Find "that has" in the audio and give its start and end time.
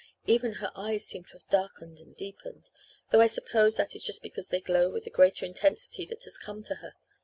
6.07-6.39